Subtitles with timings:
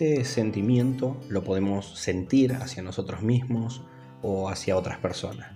[0.00, 3.82] Este sentimiento lo podemos sentir hacia nosotros mismos
[4.22, 5.52] o hacia otras personas.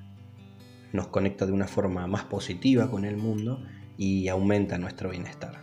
[0.92, 3.64] Nos conecta de una forma más positiva con el mundo
[3.96, 5.62] y aumenta nuestro bienestar.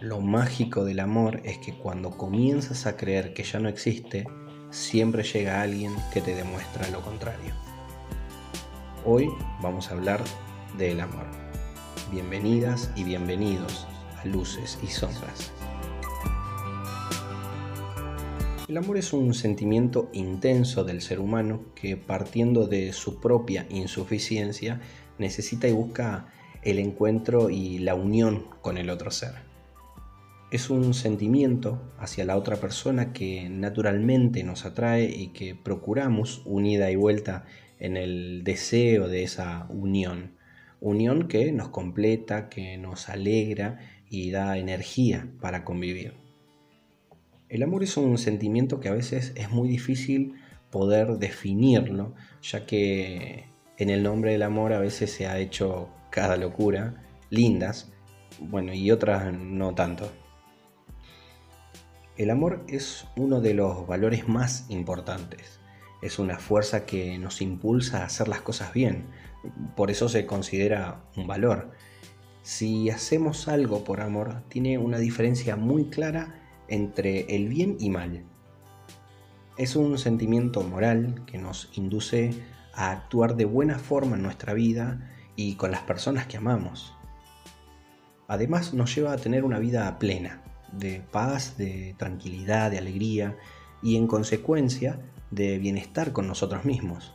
[0.00, 4.26] Lo mágico del amor es que cuando comienzas a creer que ya no existe,
[4.70, 7.52] siempre llega alguien que te demuestra lo contrario.
[9.04, 9.28] Hoy
[9.60, 10.24] vamos a hablar
[10.78, 11.26] del amor.
[12.10, 13.86] Bienvenidas y bienvenidos
[14.22, 15.52] a Luces y Sombras.
[18.68, 24.80] El amor es un sentimiento intenso del ser humano que partiendo de su propia insuficiencia
[25.18, 26.26] necesita y busca
[26.62, 29.34] el encuentro y la unión con el otro ser.
[30.50, 36.90] Es un sentimiento hacia la otra persona que naturalmente nos atrae y que procuramos unida
[36.90, 37.44] y vuelta
[37.78, 40.32] en el deseo de esa unión.
[40.80, 43.78] Unión que nos completa, que nos alegra
[44.10, 46.25] y da energía para convivir.
[47.48, 50.34] El amor es un sentimiento que a veces es muy difícil
[50.70, 53.46] poder definirlo, ya que
[53.78, 57.92] en el nombre del amor a veces se ha hecho cada locura, lindas,
[58.40, 60.10] bueno, y otras no tanto.
[62.16, 65.60] El amor es uno de los valores más importantes.
[66.02, 69.06] Es una fuerza que nos impulsa a hacer las cosas bien.
[69.76, 71.70] Por eso se considera un valor.
[72.42, 78.24] Si hacemos algo por amor, tiene una diferencia muy clara entre el bien y mal.
[79.56, 82.34] Es un sentimiento moral que nos induce
[82.74, 86.94] a actuar de buena forma en nuestra vida y con las personas que amamos.
[88.28, 90.42] Además nos lleva a tener una vida plena,
[90.72, 93.36] de paz, de tranquilidad, de alegría
[93.82, 95.00] y en consecuencia
[95.30, 97.14] de bienestar con nosotros mismos.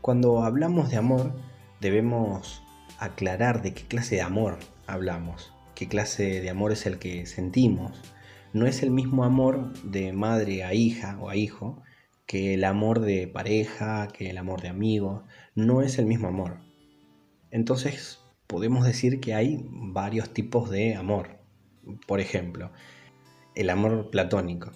[0.00, 1.32] Cuando hablamos de amor
[1.80, 2.62] debemos
[2.98, 8.00] aclarar de qué clase de amor hablamos, qué clase de amor es el que sentimos,
[8.52, 11.82] no es el mismo amor de madre a hija o a hijo
[12.26, 16.58] que el amor de pareja, que el amor de amigo, no es el mismo amor.
[17.50, 21.38] Entonces podemos decir que hay varios tipos de amor.
[22.06, 22.70] Por ejemplo,
[23.54, 24.72] el amor platónico.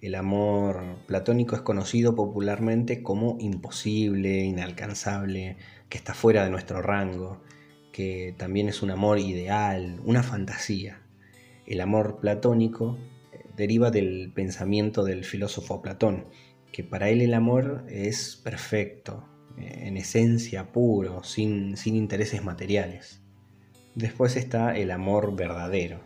[0.00, 5.56] El amor platónico es conocido popularmente como imposible, inalcanzable,
[5.88, 7.42] que está fuera de nuestro rango,
[7.92, 11.02] que también es un amor ideal, una fantasía.
[11.68, 12.96] El amor platónico
[13.30, 16.24] eh, deriva del pensamiento del filósofo Platón,
[16.72, 23.20] que para él el amor es perfecto, eh, en esencia puro, sin, sin intereses materiales.
[23.94, 26.00] Después está el amor verdadero.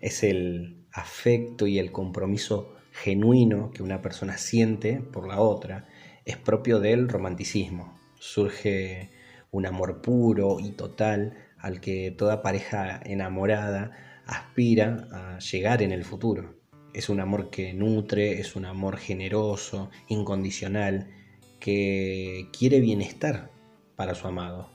[0.00, 5.88] Es el afecto y el compromiso genuino que una persona siente por la otra.
[6.24, 7.98] Es propio del romanticismo.
[8.20, 9.10] Surge
[9.50, 16.04] un amor puro y total al que toda pareja enamorada aspira a llegar en el
[16.04, 16.60] futuro.
[16.92, 21.10] Es un amor que nutre, es un amor generoso, incondicional,
[21.60, 23.50] que quiere bienestar
[23.96, 24.70] para su amado.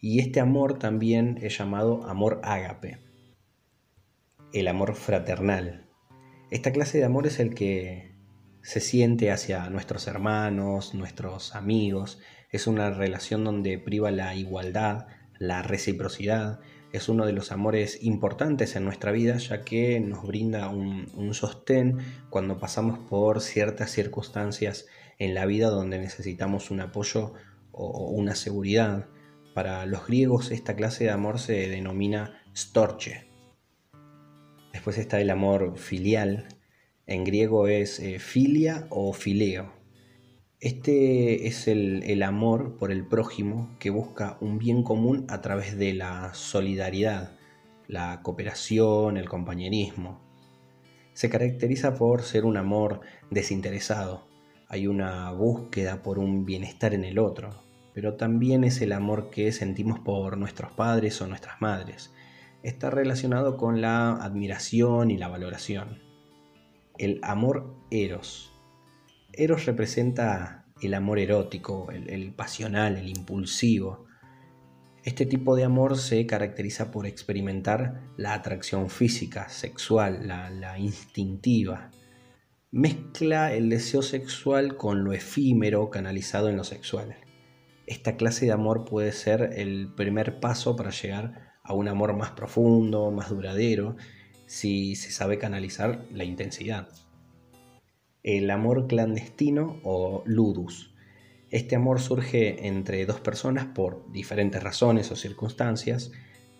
[0.00, 2.98] Y este amor también es llamado amor ágape,
[4.52, 5.88] el amor fraternal.
[6.50, 8.14] Esta clase de amor es el que
[8.62, 12.20] se siente hacia nuestros hermanos, nuestros amigos.
[12.50, 15.06] Es una relación donde priva la igualdad,
[15.38, 16.60] la reciprocidad,
[16.96, 21.98] es uno de los amores importantes en nuestra vida, ya que nos brinda un, sostén
[22.30, 24.86] cuando pasamos por ciertas circunstancias
[25.18, 27.34] en la vida donde necesitamos un apoyo
[27.72, 29.06] o una seguridad.
[29.54, 33.28] Para los griegos esta clase de amor se denomina storche.
[34.72, 36.48] Después está el amor filial.
[37.06, 39.75] En griego es eh, filia o fileo.
[40.60, 45.92] Este es el, amor por el prójimo que busca un bien común a través de
[45.92, 47.36] la solidaridad,
[47.88, 50.18] la cooperación, el compañerismo.
[51.12, 54.28] Se caracteriza por ser un amor desinteresado.
[54.66, 57.62] Hay una búsqueda por un bienestar en el otro,
[57.92, 62.14] pero también es el amor que sentimos por nuestros padres o nuestras madres.
[62.62, 65.98] Está relacionado con la admiración y la valoración.
[66.96, 68.55] El amor eros
[69.38, 74.06] Eros representa el amor erótico, el, pasional, el impulsivo.
[75.04, 81.90] Este tipo de amor se caracteriza por experimentar la atracción física, sexual, la, la instintiva.
[82.70, 87.16] Mezcla el deseo sexual con lo efímero canalizado en lo sexual.
[87.86, 92.30] Esta clase de amor puede ser el primer paso para llegar a un amor más
[92.30, 93.96] profundo, más duradero,
[94.46, 96.88] si se sabe canalizar la intensidad
[98.26, 100.92] el amor clandestino o ludus.
[101.50, 106.10] Este amor surge entre dos personas por diferentes razones o circunstancias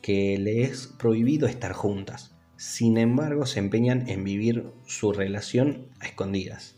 [0.00, 6.06] que le es prohibido estar juntas, sin embargo se empeñan en vivir su relación a
[6.06, 6.76] escondidas.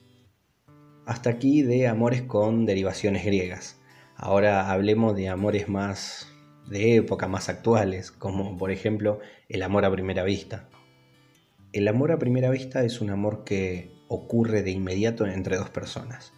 [1.04, 3.78] Hasta aquí de amores con derivaciones griegas.
[4.16, 6.28] Ahora hablemos de amores más
[6.66, 9.20] de época, más actuales, como por ejemplo
[9.50, 10.70] el amor a primera vista.
[11.78, 16.32] El amor a primera vista es un amor que ocurre de inmediato entre dos personas.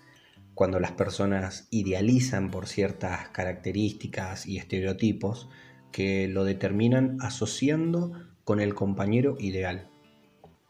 [0.53, 5.49] Cuando las personas idealizan por ciertas características y estereotipos
[5.93, 8.13] que lo determinan asociando
[8.45, 9.89] con el compañero ideal.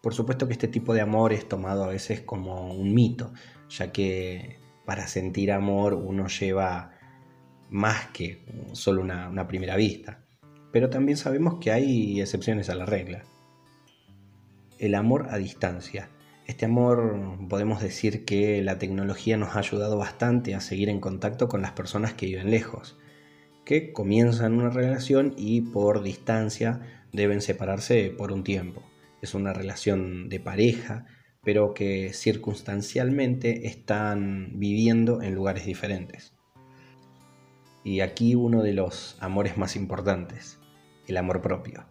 [0.04, 3.32] Por supuesto que este tipo de amor es tomado a veces como un mito,
[3.70, 6.92] ya que para sentir amor uno lleva
[7.70, 10.22] más que solo una, primera vista.
[10.70, 13.24] Pero también sabemos que hay excepciones a la regla.
[14.80, 16.08] El amor a distancia.
[16.46, 21.48] Este amor podemos decir que la tecnología nos ha ayudado bastante a seguir en contacto
[21.48, 22.96] con las personas que viven lejos,
[23.66, 28.82] que comienzan una relación y por distancia deben separarse por un tiempo.
[29.20, 31.04] Es una relación de pareja,
[31.44, 36.32] pero que circunstancialmente están viviendo en lugares diferentes.
[37.84, 40.58] Y aquí uno de los amores más importantes,
[41.06, 41.84] el amor propio.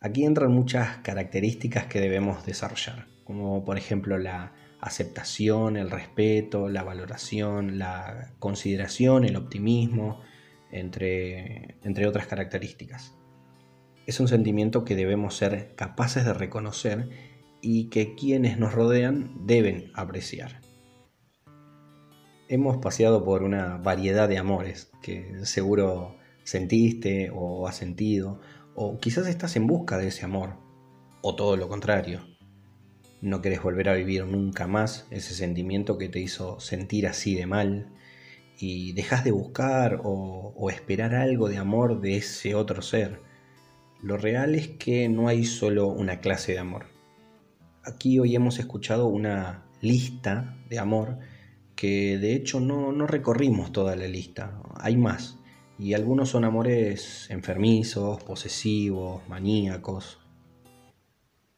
[0.00, 6.84] Aquí entran muchas características que debemos desarrollar, como por ejemplo la aceptación, el respeto, la
[6.84, 10.20] valoración, la consideración, el optimismo,
[10.70, 13.14] entre, entre otras características.
[14.06, 17.08] Es un sentimiento que debemos ser capaces de reconocer
[17.60, 20.60] y que quienes nos rodean deben apreciar
[22.48, 28.40] hemos paseado por una variedad de amores que seguro sentiste o has sentido,
[28.80, 30.50] o quizás estás en busca de ese amor,
[31.20, 32.20] o todo lo contrario.
[33.20, 37.46] No querés volver a vivir nunca más ese sentimiento que te hizo sentir así de
[37.46, 37.88] mal
[38.56, 43.20] y dejas de buscar o, esperar algo de amor de ese otro ser.
[44.00, 46.86] Lo real es que no hay solo una clase de amor.
[47.82, 51.18] Aquí hoy hemos escuchado una lista de amor
[51.74, 55.37] que de hecho no, no recorrimos toda la lista, hay más,
[55.78, 60.18] y algunos son amores enfermizos, posesivos, maníacos.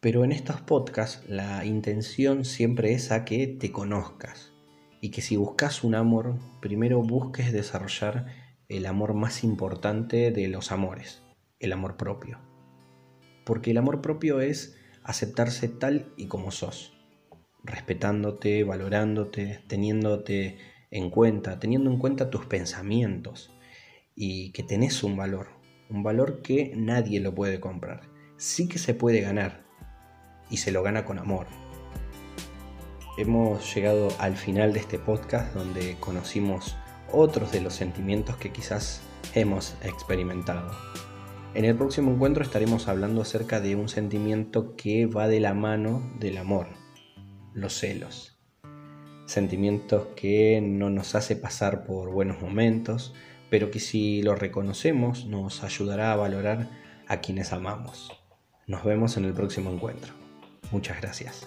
[0.00, 4.52] Pero en estos podcasts la intención siempre es a que te conozcas
[5.00, 8.26] y que si buscas un amor, primero busques desarrollar
[8.69, 11.23] el amor más importante de los amores,
[11.58, 12.38] el amor propio.
[13.44, 16.93] Porque el amor propio es aceptarse tal y como sos
[17.62, 20.58] respetándote, valorándote, teniéndote
[20.90, 23.52] en cuenta, teniendo en cuenta tus pensamientos
[24.22, 25.46] y que tenés un valor,
[25.88, 28.02] un valor que nadie lo puede comprar.
[28.37, 29.64] Sí que se puede ganar
[30.50, 31.46] y se lo gana con amor.
[33.17, 36.76] Hemos llegado al final de este podcast donde conocimos
[37.11, 39.00] otros de los sentimientos que quizás
[39.34, 40.70] hemos experimentado.
[41.55, 46.12] En el próximo encuentro estaremos hablando acerca de un sentimiento que va de la mano
[46.20, 46.66] del amor,
[47.55, 48.38] los celos.
[49.25, 53.14] Sentimientos que no nos hace pasar por buenos momentos,
[53.50, 56.69] pero que si los reconocemos nos ayudará a valorar
[57.08, 58.12] a quienes amamos.
[58.67, 60.12] Nos vemos en el próximo encuentro.
[60.70, 61.47] Muchas gracias.